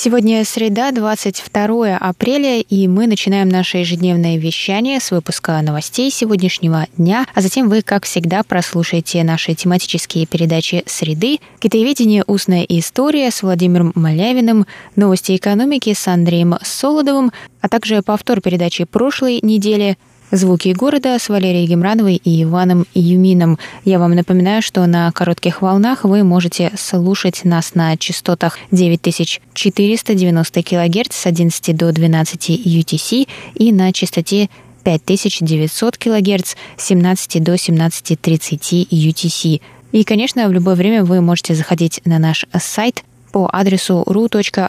[0.00, 7.26] Сегодня среда, 22 апреля, и мы начинаем наше ежедневное вещание с выпуска новостей сегодняшнего дня,
[7.34, 12.22] а затем вы, как всегда, прослушаете наши тематические передачи «Среды», «Китаеведение.
[12.28, 19.40] Устная история» с Владимиром Малявиным, «Новости экономики» с Андреем Солодовым, а также повтор передачи прошлой
[19.42, 19.98] недели
[20.30, 23.58] Звуки города с Валерией Гемрановой и Иваном Юмином.
[23.86, 31.14] Я вам напоминаю, что на коротких волнах вы можете слушать нас на частотах 9490 кГц
[31.14, 34.50] с 11 до 12 UTC и на частоте
[34.84, 39.62] 5900 кГц с 17 до 17.30 UTC.
[39.92, 44.68] И, конечно, в любое время вы можете заходить на наш сайт по адресу ru.rti.org.tw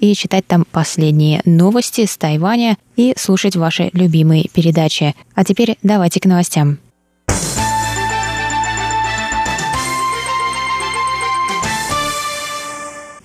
[0.00, 5.14] и читать там последние новости с Тайваня и слушать ваши любимые передачи.
[5.34, 6.78] А теперь давайте к новостям.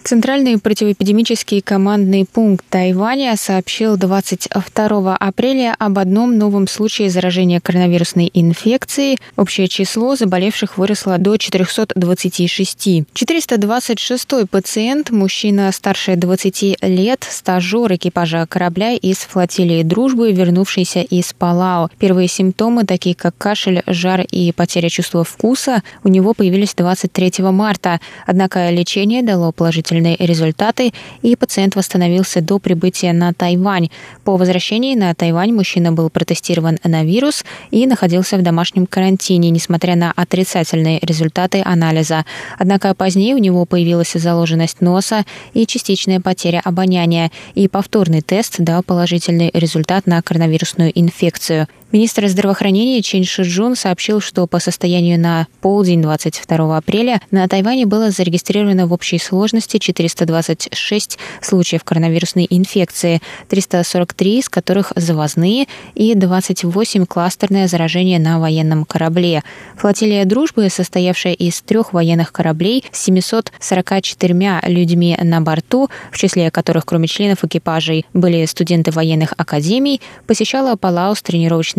[0.04, 9.18] Центральный противоэпидемический командный пункт Тайваня сообщил 22 апреля об одном новом случае заражения коронавирусной инфекцией.
[9.38, 13.06] Общее число заболевших выросло до 426.
[13.14, 21.90] 426 пациент, мужчина старше 20 лет, стажер экипажа корабля из флотилии «Дружбы», вернувшийся из Палао.
[21.98, 28.02] Первые симптомы, такие как кашель, жар и потеря чувства вкуса, у него появились 23 марта.
[28.28, 33.90] Однако лечение дало положительный положительные результаты, и пациент восстановился до прибытия на Тайвань.
[34.24, 39.96] По возвращении на Тайвань мужчина был протестирован на вирус и находился в домашнем карантине, несмотря
[39.96, 42.26] на отрицательные результаты анализа.
[42.60, 48.84] Однако позднее у него появилась заложенность носа и частичная потеря обоняния, и повторный тест дал
[48.84, 51.68] положительный результат на коронавирусную инфекцию.
[51.94, 58.10] Министр здравоохранения Чен Шиджун сообщил, что по состоянию на полдень 22 апреля на Тайване было
[58.10, 67.68] зарегистрировано в общей сложности 426 случаев коронавирусной инфекции, 343 из которых завозные и 28 кластерное
[67.68, 69.44] заражение на военном корабле.
[69.78, 76.88] Флотилия «Дружбы», состоявшая из трех военных кораблей с 744 людьми на борту, в числе которых,
[76.88, 81.22] кроме членов экипажей, были студенты военных академий, посещала Палау с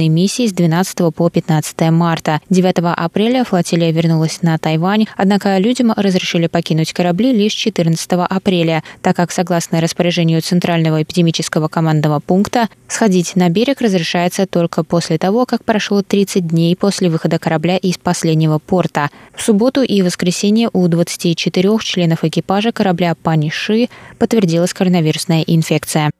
[0.04, 2.40] военной миссии с 12 по 15 марта.
[2.50, 9.16] 9 апреля флотилия вернулась на Тайвань, однако людям разрешили покинуть корабли лишь 14 апреля, так
[9.16, 15.64] как, согласно распоряжению Центрального эпидемического командного пункта, сходить на берег разрешается только после того, как
[15.64, 19.10] прошло 30 дней после выхода корабля из последнего порта.
[19.34, 23.88] В субботу и воскресенье у 24 членов экипажа корабля Паниши
[24.18, 26.10] подтвердилась коронавирусная инфекция.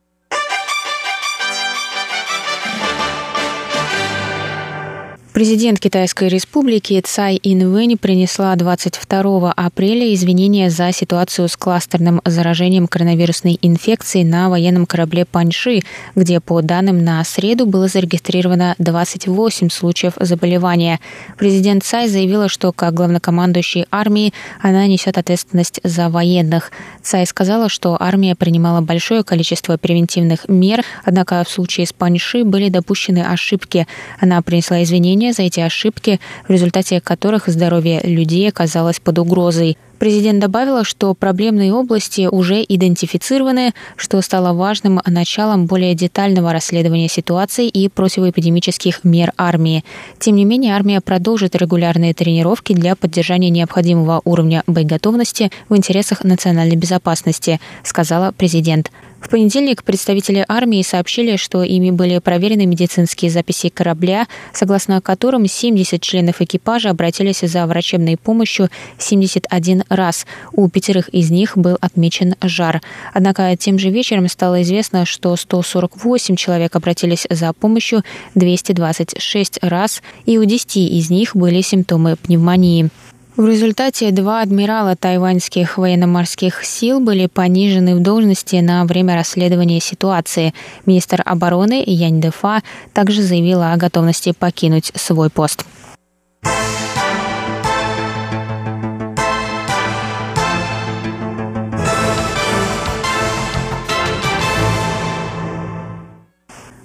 [5.34, 13.58] Президент Китайской республики Цай Инвэнь принесла 22 апреля извинения за ситуацию с кластерным заражением коронавирусной
[13.60, 15.80] инфекцией на военном корабле Паньши,
[16.14, 21.00] где, по данным на среду, было зарегистрировано 28 случаев заболевания.
[21.36, 26.70] Президент Цай заявила, что как главнокомандующий армии она несет ответственность за военных.
[27.02, 32.68] Цай сказала, что армия принимала большое количество превентивных мер, однако в случае с Паньши были
[32.68, 33.88] допущены ошибки.
[34.20, 39.76] Она принесла извинения извинения за эти ошибки, в результате которых здоровье людей оказалось под угрозой.
[40.04, 47.68] Президент добавила, что проблемные области уже идентифицированы, что стало важным началом более детального расследования ситуации
[47.68, 49.82] и противоэпидемических мер армии.
[50.18, 56.76] Тем не менее, армия продолжит регулярные тренировки для поддержания необходимого уровня боеготовности в интересах национальной
[56.76, 58.90] безопасности, сказала президент.
[59.24, 65.98] В понедельник представители армии сообщили, что ими были проверены медицинские записи корабля, согласно которым 70
[66.02, 68.68] членов экипажа обратились за врачебной помощью
[68.98, 70.26] 71 раз.
[70.52, 72.80] У пятерых из них был отмечен жар.
[73.12, 78.02] Однако тем же вечером стало известно, что 148 человек обратились за помощью
[78.34, 82.90] 226 раз, и у 10 из них были симптомы пневмонии.
[83.36, 90.54] В результате два адмирала тайваньских военно-морских сил были понижены в должности на время расследования ситуации.
[90.86, 92.62] Министр обороны Янь Дефа
[92.92, 95.64] также заявила о готовности покинуть свой пост.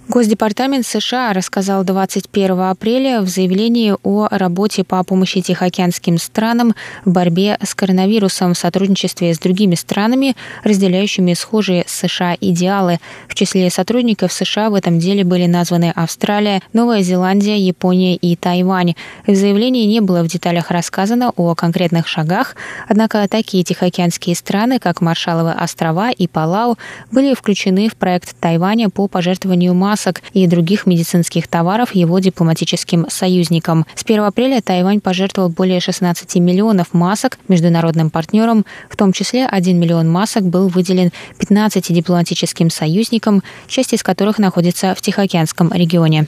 [0.09, 6.73] Госдепартамент США рассказал 21 апреля в заявлении о работе по помощи тихоокеанским странам
[7.05, 12.97] в борьбе с коронавирусом в сотрудничестве с другими странами, разделяющими схожие с США идеалы.
[13.27, 18.95] В числе сотрудников США в этом деле были названы Австралия, Новая Зеландия, Япония и Тайвань.
[19.27, 22.55] В заявлении не было в деталях рассказано о конкретных шагах,
[22.87, 26.79] однако такие тихоокеанские страны, как Маршалловы острова и Палау,
[27.11, 33.07] были включены в проект Тайваня по пожертвованию масс масок и других медицинских товаров его дипломатическим
[33.09, 33.85] союзникам.
[33.95, 39.77] С 1 апреля Тайвань пожертвовал более 16 миллионов масок международным партнерам, в том числе 1
[39.77, 46.27] миллион масок был выделен 15 дипломатическим союзникам, часть из которых находится в Тихоокеанском регионе.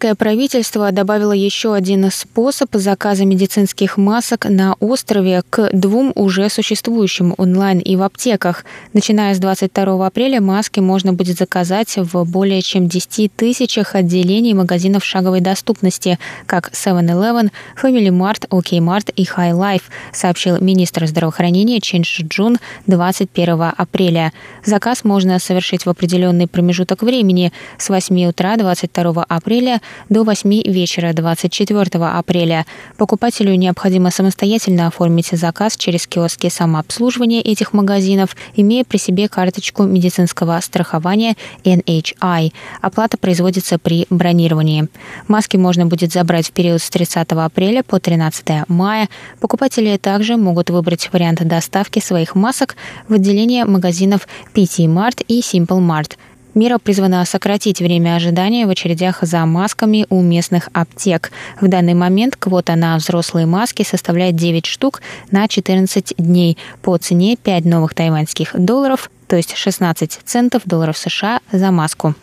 [0.00, 7.34] Тайваньское правительство добавило еще один способ заказа медицинских масок на острове к двум уже существующим
[7.36, 8.64] онлайн и в аптеках.
[8.94, 15.04] Начиная с 22 апреля маски можно будет заказать в более чем 10 тысячах отделений магазинов
[15.04, 19.82] шаговой доступности, как 7-Eleven, Family Mart, OK Mart и High Life,
[20.14, 22.56] сообщил министр здравоохранения Чен Шиджун
[22.86, 24.32] 21 апреля.
[24.64, 30.62] Заказ можно совершить в определенный промежуток времени с 8 утра 22 апреля апреля до 8
[30.66, 32.66] вечера 24 апреля.
[32.96, 40.60] Покупателю необходимо самостоятельно оформить заказ через киоски самообслуживания этих магазинов, имея при себе карточку медицинского
[40.60, 42.52] страхования NHI.
[42.80, 44.88] Оплата производится при бронировании.
[45.28, 49.08] Маски можно будет забрать в период с 30 апреля по 13 мая.
[49.40, 52.76] Покупатели также могут выбрать вариант доставки своих масок
[53.08, 56.16] в отделение магазинов PT Mart и Simple Mart–
[56.54, 61.30] Мера призвана сократить время ожидания в очередях за масками у местных аптек.
[61.60, 65.00] В данный момент квота на взрослые маски составляет 9 штук
[65.30, 71.40] на 14 дней по цене 5 новых тайваньских долларов, то есть 16 центов долларов США
[71.52, 72.14] за маску.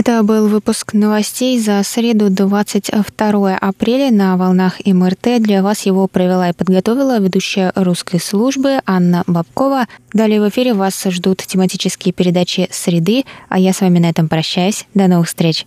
[0.00, 5.42] Это был выпуск новостей за среду 22 апреля на волнах МРТ.
[5.42, 9.88] Для вас его провела и подготовила ведущая русской службы Анна Бабкова.
[10.14, 14.86] Далее в эфире вас ждут тематические передачи «Среды», а я с вами на этом прощаюсь.
[14.94, 15.66] До новых встреч.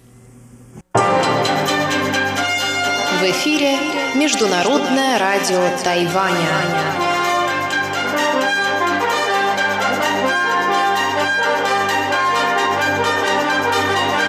[0.96, 1.00] В
[3.22, 3.78] эфире
[4.16, 7.13] Международное радио Тайваня.